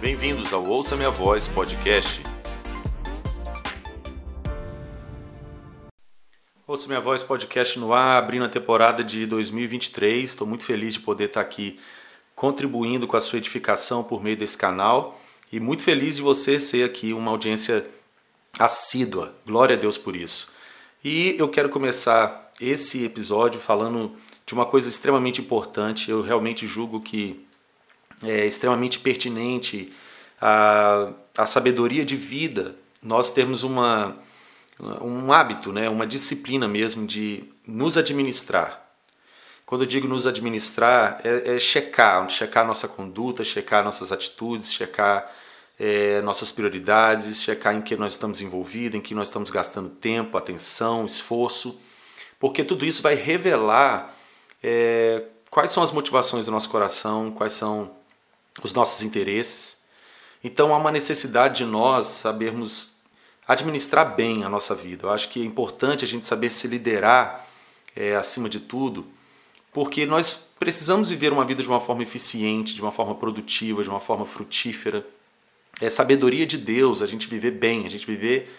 [0.00, 2.22] Bem-vindos ao Ouça Minha Voz podcast.
[6.66, 10.22] Ouça Minha Voz podcast no ar, abrindo a temporada de 2023.
[10.22, 11.80] Estou muito feliz de poder estar aqui
[12.34, 15.18] contribuindo com a sua edificação por meio desse canal
[15.50, 17.88] e muito feliz de você ser aqui uma audiência
[18.58, 19.34] assídua.
[19.46, 20.52] Glória a Deus por isso.
[21.02, 24.12] E eu quero começar esse episódio falando
[24.44, 26.10] de uma coisa extremamente importante.
[26.10, 27.45] Eu realmente julgo que
[28.22, 29.92] é extremamente pertinente
[30.40, 32.76] a, a sabedoria de vida.
[33.02, 34.16] Nós temos uma,
[35.00, 38.84] um hábito, né, uma disciplina mesmo de nos administrar.
[39.64, 45.28] Quando eu digo nos administrar, é, é checar, checar nossa conduta, checar nossas atitudes, checar
[45.78, 50.38] é, nossas prioridades, checar em que nós estamos envolvidos, em que nós estamos gastando tempo,
[50.38, 51.78] atenção, esforço,
[52.38, 54.14] porque tudo isso vai revelar
[54.62, 57.90] é, quais são as motivações do nosso coração, quais são
[58.62, 59.84] os nossos interesses.
[60.42, 62.96] Então há uma necessidade de nós sabermos
[63.46, 65.06] administrar bem a nossa vida.
[65.06, 67.46] Eu acho que é importante a gente saber se liderar
[67.94, 69.06] é, acima de tudo,
[69.72, 73.88] porque nós precisamos viver uma vida de uma forma eficiente, de uma forma produtiva, de
[73.88, 75.06] uma forma frutífera.
[75.80, 78.52] É sabedoria de Deus a gente viver bem, a gente viver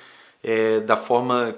[0.44, 1.58] é, da forma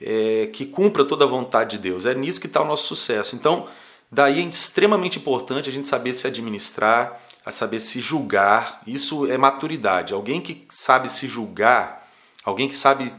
[0.00, 2.06] é, que cumpra toda a vontade de Deus.
[2.06, 3.36] É nisso que está o nosso sucesso.
[3.36, 3.68] Então,
[4.10, 8.82] daí é extremamente importante a gente saber se administrar, a saber se julgar.
[8.86, 10.12] Isso é maturidade.
[10.12, 12.08] Alguém que sabe se julgar,
[12.44, 13.12] alguém que sabe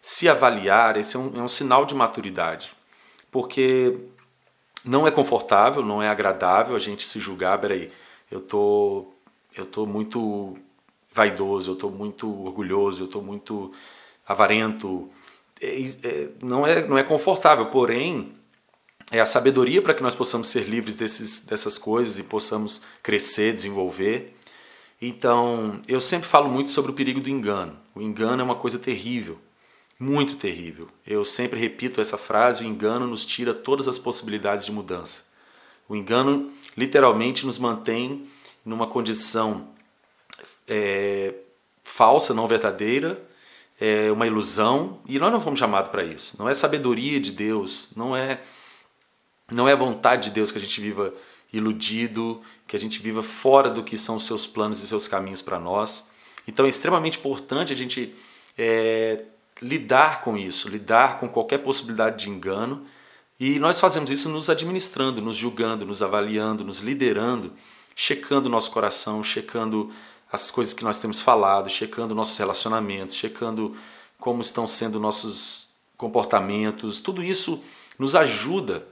[0.00, 2.72] se avaliar, esse é um, é um sinal de maturidade.
[3.30, 3.98] Porque
[4.84, 7.58] não é confortável, não é agradável a gente se julgar.
[7.58, 7.90] Peraí,
[8.30, 9.06] eu tô,
[9.54, 10.54] eu tô muito
[11.12, 13.72] vaidoso, eu tô muito orgulhoso, eu tô muito
[14.26, 15.10] avarento.
[15.60, 18.32] É, é, não, é, não é confortável, porém
[19.10, 23.54] é a sabedoria para que nós possamos ser livres desses, dessas coisas e possamos crescer,
[23.54, 24.34] desenvolver.
[25.00, 27.78] Então, eu sempre falo muito sobre o perigo do engano.
[27.94, 29.38] O engano é uma coisa terrível,
[29.98, 30.88] muito terrível.
[31.06, 35.24] Eu sempre repito essa frase: o engano nos tira todas as possibilidades de mudança.
[35.88, 38.26] O engano literalmente nos mantém
[38.64, 39.68] numa condição
[40.66, 41.32] é,
[41.84, 43.22] falsa, não verdadeira,
[43.80, 46.36] é uma ilusão, e nós não fomos chamados para isso.
[46.38, 48.40] Não é sabedoria de Deus, não é
[49.50, 51.14] não é vontade de Deus que a gente viva
[51.52, 55.40] iludido, que a gente viva fora do que são os seus planos e seus caminhos
[55.40, 56.10] para nós.
[56.46, 58.14] Então é extremamente importante a gente
[58.58, 59.22] é,
[59.60, 62.86] lidar com isso, lidar com qualquer possibilidade de engano.
[63.38, 67.52] E nós fazemos isso nos administrando, nos julgando, nos avaliando, nos liderando,
[67.94, 69.90] checando nosso coração, checando
[70.30, 73.76] as coisas que nós temos falado, checando nossos relacionamentos, checando
[74.18, 76.98] como estão sendo nossos comportamentos.
[77.00, 77.62] Tudo isso
[77.98, 78.86] nos ajuda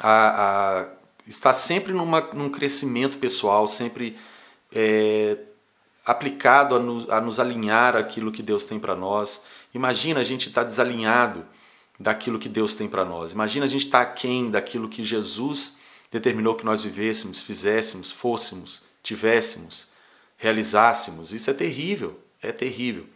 [0.00, 0.86] a, a
[1.26, 4.16] estar sempre numa, num crescimento pessoal, sempre
[4.74, 5.38] é,
[6.04, 9.42] aplicado a nos, a nos alinhar aquilo que Deus tem para nós.
[9.74, 11.44] Imagina a gente estar tá desalinhado
[11.98, 13.32] daquilo que Deus tem para nós.
[13.32, 15.78] Imagina a gente estar tá aquém daquilo que Jesus
[16.10, 19.88] determinou que nós vivêssemos, fizéssemos, fôssemos, tivéssemos,
[20.36, 21.32] realizássemos.
[21.32, 23.06] Isso é terrível, é terrível.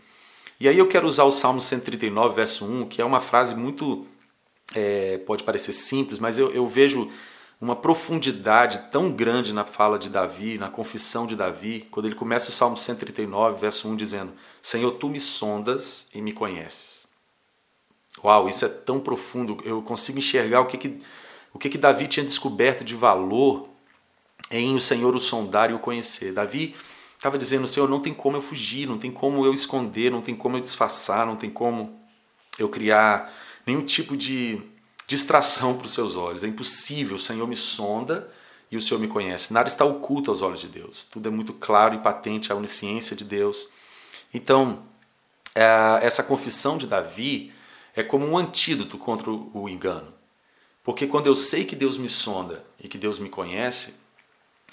[0.59, 4.06] E aí eu quero usar o Salmo 139, verso 1, que é uma frase muito
[4.75, 7.11] é, pode parecer simples, mas eu, eu vejo
[7.61, 12.51] uma profundidade tão grande na fala de Davi, na confissão de Davi, quando ele começa
[12.51, 17.09] o Salmo 139, verso 1, dizendo: Senhor, tu me sondas e me conheces.
[18.23, 20.99] Uau, isso é tão profundo, eu consigo enxergar o que, que,
[21.53, 23.69] o que, que Davi tinha descoberto de valor
[24.50, 26.33] em o Senhor o sondar e o conhecer.
[26.33, 26.75] Davi
[27.17, 30.35] estava dizendo: Senhor, não tem como eu fugir, não tem como eu esconder, não tem
[30.35, 32.00] como eu disfarçar, não tem como
[32.59, 33.33] eu criar
[33.69, 34.61] nenhum tipo de
[35.06, 36.43] distração para os seus olhos.
[36.43, 37.17] É impossível.
[37.17, 38.31] O Senhor me sonda
[38.71, 39.53] e o Senhor me conhece.
[39.53, 41.05] Nada está oculto aos olhos de Deus.
[41.05, 43.69] Tudo é muito claro e patente, a onisciência de Deus.
[44.33, 44.83] Então,
[45.55, 47.53] é, essa confissão de Davi
[47.95, 50.12] é como um antídoto contra o engano.
[50.83, 53.97] Porque quando eu sei que Deus me sonda e que Deus me conhece,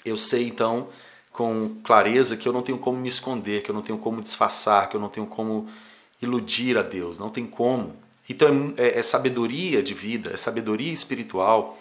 [0.04, 0.88] eu sei então
[1.30, 4.88] com clareza que eu não tenho como me esconder, que eu não tenho como disfarçar,
[4.88, 5.68] que eu não tenho como
[6.22, 8.05] iludir a Deus, não tem como.
[8.28, 11.78] Então é, é, é sabedoria de vida, é sabedoria espiritual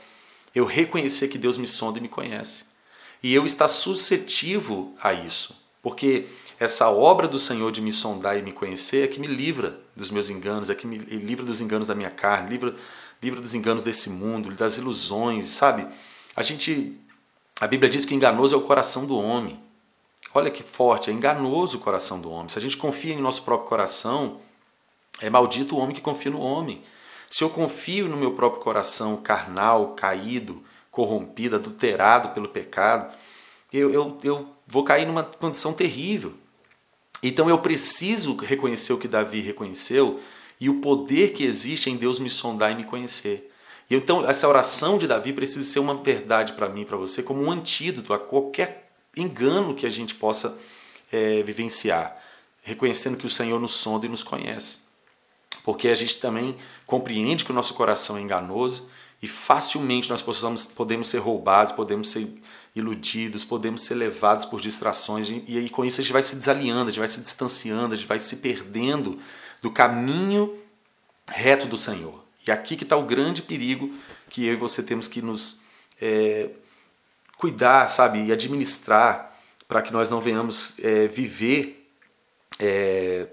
[0.53, 2.65] eu reconhecer que Deus me sonda e me conhece.
[3.21, 6.27] E eu estar suscetível a isso, porque
[6.59, 10.09] essa obra do Senhor de me sondar e me conhecer é que me livra dos
[10.09, 12.73] meus enganos, é que me livra dos enganos da minha carne, livra,
[13.21, 15.87] livra dos enganos desse mundo, das ilusões, sabe?
[16.35, 16.97] A gente,
[17.59, 19.59] a Bíblia diz que enganoso é o coração do homem.
[20.33, 22.49] Olha que forte, é enganoso o coração do homem.
[22.49, 24.39] Se a gente confia em nosso próprio coração,
[25.21, 26.81] é maldito o homem que confia no homem.
[27.29, 33.13] Se eu confio no meu próprio coração carnal, caído, corrompido, adulterado pelo pecado,
[33.71, 36.33] eu, eu, eu vou cair numa condição terrível.
[37.21, 40.19] Então eu preciso reconhecer o que Davi reconheceu
[40.59, 43.51] e o poder que existe em Deus me sondar e me conhecer.
[43.89, 47.41] E então essa oração de Davi precisa ser uma verdade para mim, para você, como
[47.41, 50.57] um antídoto a qualquer engano que a gente possa
[51.11, 52.17] é, vivenciar,
[52.61, 54.84] reconhecendo que o Senhor nos sonda e nos conhece.
[55.65, 58.87] Porque a gente também compreende que o nosso coração é enganoso
[59.19, 62.31] e facilmente nós possamos, podemos ser roubados, podemos ser
[62.75, 66.83] iludidos, podemos ser levados por distrações e aí com isso a gente vai se desalinhando,
[66.83, 69.17] a gente vai se distanciando, a gente vai se perdendo
[69.59, 70.55] do caminho
[71.27, 72.23] reto do Senhor.
[72.45, 73.91] E aqui que está o grande perigo
[74.29, 75.61] que eu e você temos que nos
[75.99, 76.51] é,
[77.39, 79.35] cuidar, sabe, e administrar
[79.67, 81.89] para que nós não venhamos é, viver
[82.59, 83.25] é,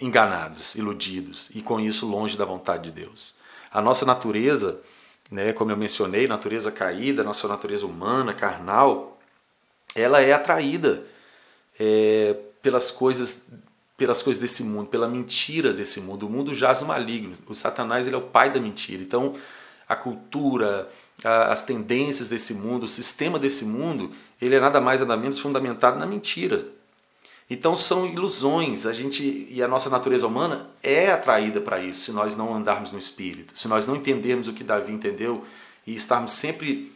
[0.00, 3.34] enganados, iludidos e com isso longe da vontade de Deus.
[3.70, 4.80] A nossa natureza
[5.30, 9.18] né, como eu mencionei, natureza caída, nossa natureza humana, carnal,
[9.94, 11.04] ela é atraída
[11.78, 13.52] é, pelas coisas
[13.96, 16.26] pelas coisas desse mundo, pela mentira desse mundo.
[16.26, 17.34] O mundo jaz no maligno.
[17.46, 19.02] O Satanás ele é o pai da mentira.
[19.02, 19.34] Então,
[19.88, 20.86] a cultura,
[21.24, 25.38] a, as tendências desse mundo, o sistema desse mundo, ele é nada mais nada menos
[25.38, 26.66] fundamentado na mentira.
[27.48, 32.12] Então são ilusões, a gente e a nossa natureza humana é atraída para isso, se
[32.12, 35.44] nós não andarmos no espírito, se nós não entendermos o que Davi entendeu
[35.86, 36.92] e estarmos sempre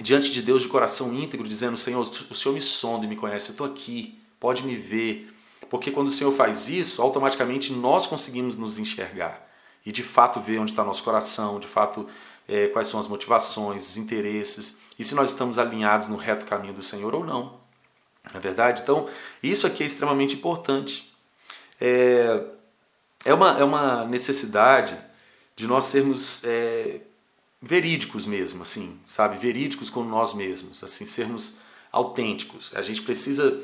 [0.00, 3.48] diante de Deus de coração íntegro, dizendo: Senhor, o Senhor me sonda e me conhece,
[3.48, 5.34] eu estou aqui, pode me ver.
[5.68, 9.48] Porque quando o Senhor faz isso, automaticamente nós conseguimos nos enxergar
[9.84, 12.06] e de fato ver onde está nosso coração, de fato
[12.48, 16.74] é, quais são as motivações, os interesses e se nós estamos alinhados no reto caminho
[16.74, 17.59] do Senhor ou não.
[18.28, 18.82] Não é verdade?
[18.82, 19.08] Então,
[19.42, 21.12] isso aqui é extremamente importante.
[21.80, 22.44] É,
[23.24, 24.96] é, uma, é uma necessidade
[25.56, 27.00] de nós sermos é,
[27.60, 29.38] verídicos mesmo, assim, sabe?
[29.38, 31.58] Verídicos com nós mesmos, assim, sermos
[31.92, 32.70] autênticos.
[32.74, 33.60] A gente precisa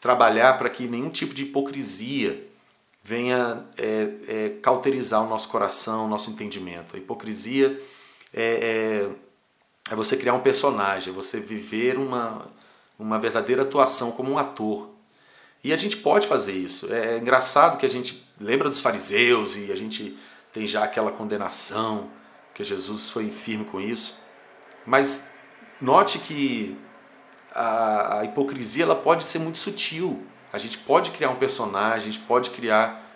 [0.00, 2.46] trabalhar para que nenhum tipo de hipocrisia
[3.02, 6.96] venha é, é, cauterizar o nosso coração, o nosso entendimento.
[6.96, 7.80] A hipocrisia
[8.32, 9.08] é,
[9.88, 12.46] é, é você criar um personagem, é você viver uma,
[13.00, 14.90] uma verdadeira atuação como um ator.
[15.64, 16.92] E a gente pode fazer isso.
[16.92, 20.16] É engraçado que a gente lembra dos fariseus e a gente
[20.52, 22.08] tem já aquela condenação,
[22.54, 24.18] que Jesus foi firme com isso.
[24.86, 25.32] Mas
[25.80, 26.76] note que
[27.54, 30.24] a, a hipocrisia ela pode ser muito sutil.
[30.52, 33.06] A gente pode criar um personagem, a gente pode criar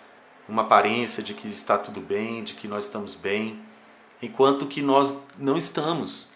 [0.47, 3.59] uma aparência de que está tudo bem, de que nós estamos bem,
[4.21, 6.27] enquanto que nós não estamos.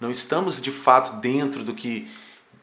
[0.00, 2.08] Não estamos de fato dentro do que,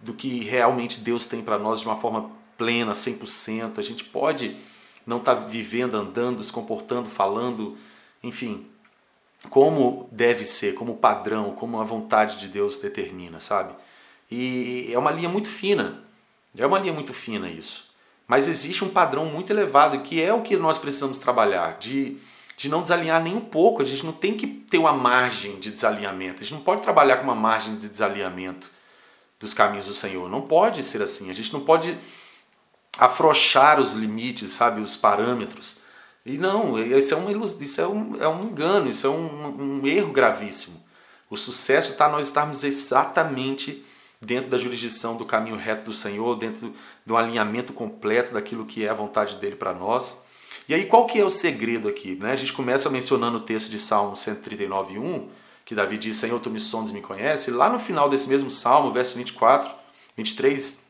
[0.02, 3.78] do que realmente Deus tem para nós de uma forma plena, 100%.
[3.78, 4.58] A gente pode
[5.06, 7.78] não estar tá vivendo, andando, se comportando, falando,
[8.24, 8.66] enfim,
[9.50, 13.74] como deve ser, como padrão, como a vontade de Deus determina, sabe?
[14.30, 16.04] E é uma linha muito fina.
[16.58, 17.88] É uma linha muito fina isso.
[18.28, 22.18] Mas existe um padrão muito elevado que é o que nós precisamos trabalhar, de
[22.58, 23.84] de não desalinhar nem um pouco.
[23.84, 26.42] A gente não tem que ter uma margem de desalinhamento.
[26.42, 28.70] A gente não pode trabalhar com uma margem de desalinhamento
[29.40, 30.28] dos caminhos do Senhor.
[30.28, 31.30] Não pode ser assim.
[31.30, 31.96] A gente não pode
[32.98, 35.78] afrouxar os limites, sabe, os parâmetros.
[36.26, 39.88] E não, isso é, uma isso é, um, é um engano, isso é um, um
[39.88, 40.84] erro gravíssimo.
[41.30, 43.86] O sucesso está nós estarmos exatamente
[44.20, 46.74] dentro da jurisdição do caminho reto do Senhor, dentro
[47.06, 50.26] do alinhamento completo daquilo que é a vontade dele para nós.
[50.68, 52.16] E aí qual que é o segredo aqui?
[52.16, 52.32] Né?
[52.32, 55.28] A gente começa mencionando o texto de Salmo 139.1,
[55.64, 57.52] que Davi diz, Senhor, tu me sondas me conhece.
[57.52, 59.70] Lá no final desse mesmo Salmo, verso 24,
[60.18, 60.82] 23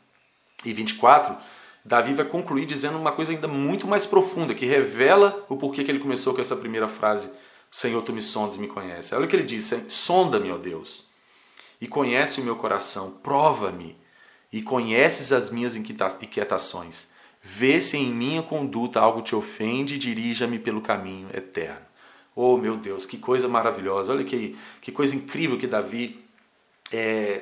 [0.65, 1.38] e 24,
[1.86, 5.91] Davi vai concluir dizendo uma coisa ainda muito mais profunda, que revela o porquê que
[5.91, 7.31] ele começou com essa primeira frase,
[7.72, 9.13] Senhor, tu me sondas me conhece.
[9.13, 11.07] Olha o que ele diz, sonda-me, ó Deus,
[11.79, 13.96] e conhece o meu coração, prova-me,
[14.51, 17.10] e conheces as minhas inquietações
[17.50, 21.80] Vê se em minha conduta algo te ofende dirija-me pelo caminho eterno.
[22.36, 24.12] Oh meu Deus, que coisa maravilhosa!
[24.12, 26.20] Olha que, que coisa incrível que Davi
[26.92, 27.42] é,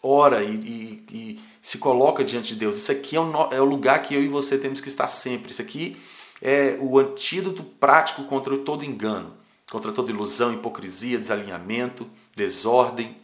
[0.00, 2.76] ora e, e, e, se coloca diante de Deus.
[2.76, 5.50] Isso aqui é o, é o lugar que eu e você temos que estar sempre.
[5.50, 5.96] Isso aqui
[6.40, 9.34] é o antídoto prático contra todo engano,
[9.68, 13.16] contra toda ilusão, hipocrisia, desalinhamento, desordem.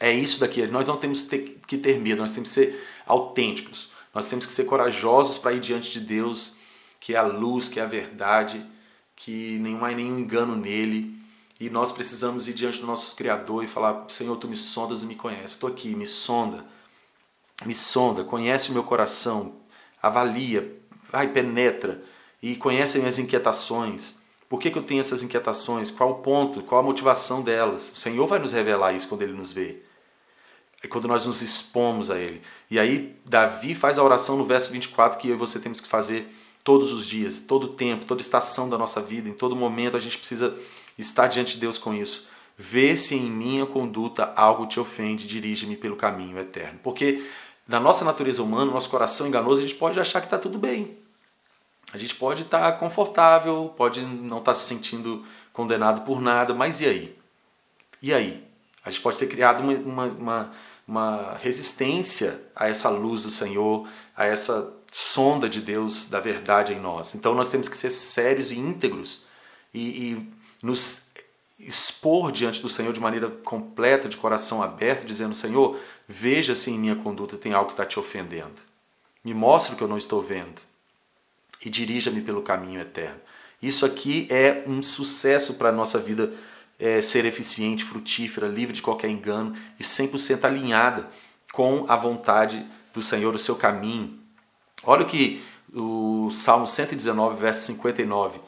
[0.00, 0.66] É isso daqui.
[0.66, 1.28] Nós não temos
[1.66, 3.94] que ter medo, nós temos que ser autênticos.
[4.16, 6.54] Nós temos que ser corajosos para ir diante de Deus,
[6.98, 8.64] que é a luz, que é a verdade,
[9.14, 11.14] que não há nenhum engano nele.
[11.60, 15.04] E nós precisamos ir diante do nosso Criador e falar: Senhor, tu me sondas e
[15.04, 15.50] me conheces.
[15.50, 16.64] Estou aqui, me sonda.
[17.66, 19.56] Me sonda, conhece o meu coração,
[20.02, 20.80] avalia,
[21.12, 22.02] vai, penetra
[22.42, 24.20] e conhece as minhas inquietações.
[24.48, 25.90] Por que, que eu tenho essas inquietações?
[25.90, 26.62] Qual o ponto?
[26.62, 27.92] Qual a motivação delas?
[27.92, 29.82] O Senhor vai nos revelar isso quando Ele nos vê.
[30.86, 32.40] É quando nós nos expomos a Ele.
[32.70, 35.88] E aí, Davi faz a oração no verso 24 que eu e você temos que
[35.88, 36.26] fazer
[36.64, 40.18] todos os dias, todo tempo, toda estação da nossa vida, em todo momento a gente
[40.18, 40.56] precisa
[40.98, 42.28] estar diante de Deus com isso.
[42.58, 46.80] Vê se em minha conduta algo te ofende, dirige-me pelo caminho eterno.
[46.82, 47.24] Porque
[47.68, 50.96] na nossa natureza humana, nosso coração enganoso, a gente pode achar que está tudo bem.
[51.92, 56.52] A gente pode estar tá confortável, pode não estar tá se sentindo condenado por nada,
[56.52, 57.18] mas e aí?
[58.02, 58.44] E aí?
[58.86, 60.52] A gente pode ter criado uma, uma, uma,
[60.86, 66.78] uma resistência a essa luz do Senhor, a essa sonda de Deus da verdade em
[66.78, 67.16] nós.
[67.16, 69.24] Então nós temos que ser sérios e íntegros
[69.74, 69.80] e,
[70.12, 71.10] e nos
[71.58, 75.76] expor diante do Senhor de maneira completa, de coração aberto, dizendo: Senhor,
[76.06, 78.62] veja se em minha conduta tem algo que está te ofendendo.
[79.24, 80.62] Me mostre o que eu não estou vendo
[81.64, 83.20] e dirija-me pelo caminho eterno.
[83.60, 86.32] Isso aqui é um sucesso para a nossa vida
[86.78, 91.08] é, ser eficiente, frutífera, livre de qualquer engano e 100% alinhada
[91.52, 94.18] com a vontade do Senhor, o seu caminho.
[94.84, 95.42] Olha o que
[95.72, 98.40] o Salmo 119, verso 59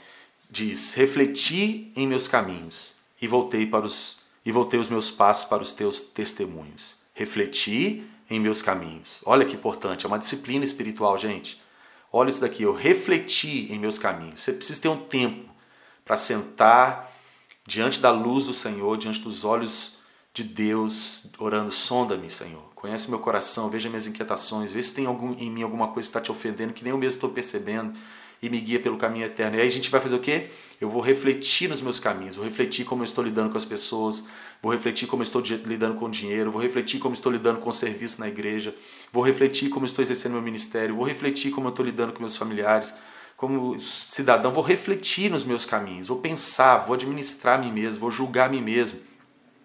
[0.50, 5.62] diz: Refleti em meus caminhos e voltei para os e voltei os meus passos para
[5.62, 6.97] os teus testemunhos.
[7.12, 9.20] Refleti em meus caminhos.
[9.26, 11.61] Olha que importante, é uma disciplina espiritual, gente.
[12.11, 14.40] Olha isso daqui, eu refleti em meus caminhos.
[14.42, 15.50] Você precisa ter um tempo
[16.04, 17.12] para sentar
[17.68, 19.98] diante da luz do Senhor, diante dos olhos
[20.32, 22.62] de Deus, orando: sonda-me, Senhor.
[22.75, 26.10] Conhece meu coração, veja minhas inquietações, vê se tem algum, em mim alguma coisa que
[26.10, 27.92] está te ofendendo, que nem eu mesmo estou percebendo,
[28.40, 29.56] e me guia pelo caminho eterno.
[29.56, 30.48] E aí a gente vai fazer o quê?
[30.80, 34.28] Eu vou refletir nos meus caminhos, vou refletir como eu estou lidando com as pessoas,
[34.62, 37.68] vou refletir como eu estou lidando com o dinheiro, vou refletir como estou lidando com
[37.68, 38.75] o serviço na igreja,
[39.12, 42.37] vou refletir como estou exercendo meu ministério, vou refletir como eu estou lidando com meus
[42.37, 42.94] familiares,
[43.38, 48.11] como cidadão, vou refletir nos meus caminhos, vou pensar, vou administrar a mim mesmo, vou
[48.11, 48.99] julgar a mim mesmo.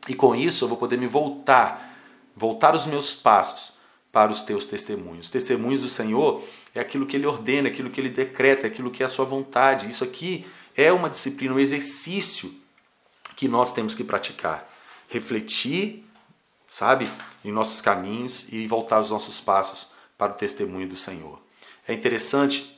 [0.07, 1.97] E com isso eu vou poder me voltar,
[2.35, 3.73] voltar os meus passos
[4.11, 5.25] para os teus testemunhos.
[5.25, 6.43] Os testemunhos do Senhor
[6.75, 9.87] é aquilo que ele ordena, aquilo que ele decreta, aquilo que é a sua vontade.
[9.87, 10.45] Isso aqui
[10.77, 12.53] é uma disciplina, um exercício
[13.35, 14.71] que nós temos que praticar.
[15.09, 16.05] Refletir,
[16.67, 17.09] sabe,
[17.43, 21.41] em nossos caminhos e voltar os nossos passos para o testemunho do Senhor.
[21.87, 22.72] É interessante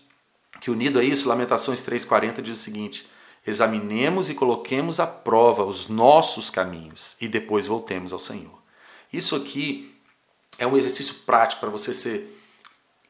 [0.65, 3.05] que unido a isso, Lamentações 3,40 diz o seguinte:
[3.45, 8.59] examinemos e coloquemos à prova os nossos caminhos e depois voltemos ao Senhor.
[9.13, 9.95] Isso aqui
[10.57, 12.35] é um exercício prático para você ser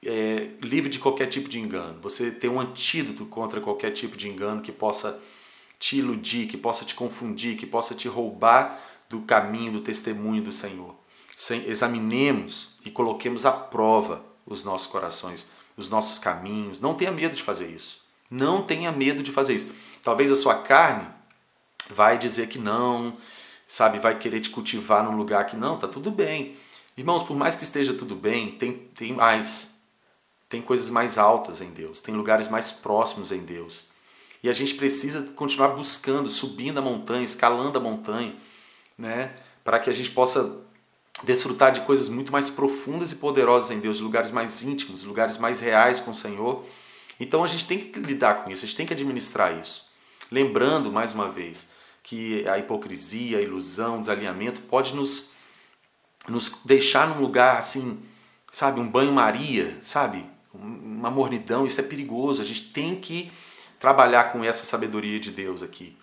[0.06, 4.28] é, livre de qualquer tipo de engano, você ter um antídoto contra qualquer tipo de
[4.28, 5.18] engano que possa
[5.80, 10.52] te iludir, que possa te confundir, que possa te roubar do caminho, do testemunho do
[10.52, 10.94] Senhor.
[11.66, 16.82] Examinemos e coloquemos à prova os nossos corações os nossos caminhos.
[16.82, 18.03] Não tenha medo de fazer isso.
[18.29, 19.72] Não tenha medo de fazer isso.
[20.03, 21.08] Talvez a sua carne
[21.89, 23.15] vai dizer que não,
[23.67, 26.55] sabe, vai querer te cultivar num lugar que não, tá tudo bem.
[26.98, 29.75] Irmãos, por mais que esteja tudo bem, tem, tem mais.
[30.48, 33.88] Tem coisas mais altas em Deus, tem lugares mais próximos em Deus.
[34.44, 38.36] E a gente precisa continuar buscando, subindo a montanha, escalando a montanha,
[38.96, 39.34] né?
[39.63, 40.64] Para que a gente possa
[41.25, 45.60] desfrutar de coisas muito mais profundas e poderosas em Deus, lugares mais íntimos, lugares mais
[45.60, 46.63] reais com o Senhor.
[47.20, 49.89] Então a gente tem que lidar com isso, a gente tem que administrar isso.
[50.32, 51.72] Lembrando, mais uma vez,
[52.03, 55.32] que a hipocrisia, a ilusão, o desalinhamento pode nos,
[56.27, 58.00] nos deixar num lugar assim,
[58.51, 60.25] sabe, um banho-maria, sabe?
[60.53, 62.41] Uma mornidão, isso é perigoso.
[62.41, 63.32] A gente tem que
[63.79, 65.98] trabalhar com essa sabedoria de Deus aqui,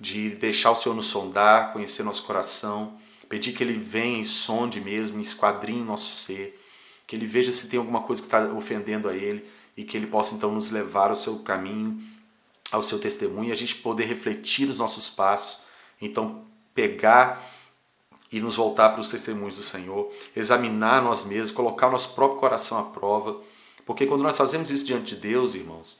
[0.00, 2.98] de deixar o Senhor nos sondar, conhecer nosso coração
[3.34, 6.56] Pedir que Ele venha e sonde mesmo, esquadrinhe nosso ser,
[7.04, 9.44] que Ele veja se tem alguma coisa que está ofendendo a Ele
[9.76, 12.00] e que Ele possa então nos levar ao seu caminho,
[12.70, 15.62] ao seu testemunho, e a gente poder refletir os nossos passos,
[16.00, 16.44] então
[16.76, 17.44] pegar
[18.30, 22.38] e nos voltar para os testemunhos do Senhor, examinar nós mesmos, colocar o nosso próprio
[22.38, 23.42] coração à prova,
[23.84, 25.98] porque quando nós fazemos isso diante de Deus, irmãos,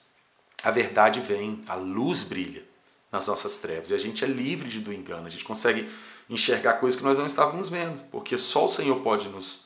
[0.62, 2.62] a verdade vem, a luz brilha
[3.10, 3.90] nas nossas trevas.
[3.90, 5.88] E a gente é livre do engano, a gente consegue
[6.28, 9.64] enxergar coisas que nós não estávamos vendo, porque só o Senhor pode nos,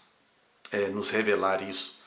[0.72, 1.98] é, nos revelar isso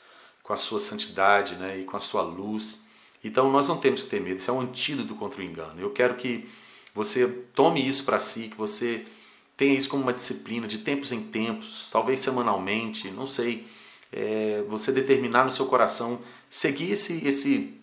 [0.42, 2.82] com a sua santidade né, e com a sua luz.
[3.24, 5.80] Então nós não temos que ter medo, isso é um antídoto contra o engano.
[5.80, 6.48] Eu quero que
[6.94, 9.04] você tome isso para si, que você
[9.56, 13.66] tenha isso como uma disciplina de tempos em tempos, talvez semanalmente, não sei.
[14.14, 17.80] É, você determinar no seu coração seguir esse, esse,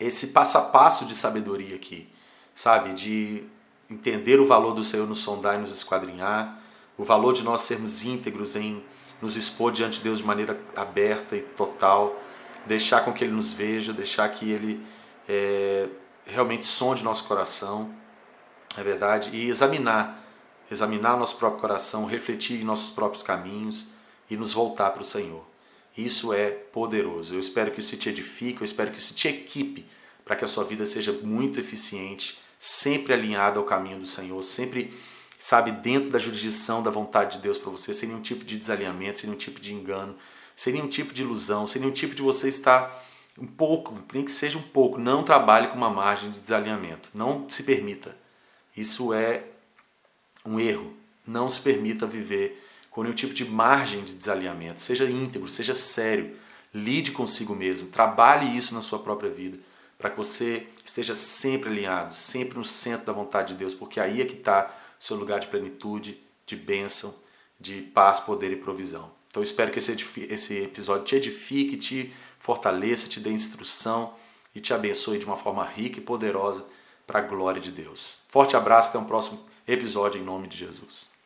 [0.00, 2.08] esse passo a passo de sabedoria aqui,
[2.54, 2.94] sabe?
[2.94, 3.44] De
[3.90, 6.60] entender o valor do Senhor nos sondar e nos esquadrinhar,
[6.96, 8.82] o valor de nós sermos íntegros em
[9.20, 12.20] nos expor diante de Deus de maneira aberta e total,
[12.66, 14.84] deixar com que Ele nos veja, deixar que Ele
[15.28, 15.88] é,
[16.24, 17.92] realmente sonde nosso coração,
[18.76, 20.22] é verdade, e examinar,
[20.70, 23.88] examinar nosso próprio coração, refletir em nossos próprios caminhos,
[24.30, 25.44] e nos voltar para o Senhor.
[25.96, 27.34] Isso é poderoso.
[27.34, 29.86] Eu espero que isso te edifique, eu espero que isso te equipe
[30.24, 34.92] para que a sua vida seja muito eficiente, sempre alinhada ao caminho do Senhor, sempre,
[35.38, 39.20] sabe, dentro da jurisdição da vontade de Deus para você, sem nenhum tipo de desalinhamento,
[39.20, 40.16] sem nenhum tipo de engano,
[40.56, 43.04] sem nenhum tipo de ilusão, sem nenhum tipo de você estar
[43.38, 47.08] um pouco, nem que seja um pouco, não trabalhe com uma margem de desalinhamento.
[47.14, 48.16] Não se permita.
[48.76, 49.44] Isso é
[50.44, 50.92] um erro.
[51.24, 54.80] Não se permita viver com nenhum tipo de margem de desalinhamento.
[54.80, 56.34] Seja íntegro, seja sério,
[56.74, 59.58] lide consigo mesmo, trabalhe isso na sua própria vida,
[59.98, 64.22] para que você esteja sempre alinhado, sempre no centro da vontade de Deus, porque aí
[64.22, 67.14] é que está o seu lugar de plenitude, de bênção,
[67.58, 69.10] de paz, poder e provisão.
[69.28, 69.92] Então espero que esse,
[70.30, 74.14] esse episódio te edifique, te fortaleça, te dê instrução
[74.54, 76.64] e te abençoe de uma forma rica e poderosa
[77.06, 78.22] para a glória de Deus.
[78.28, 81.17] Forte abraço, até um próximo episódio em nome de Jesus.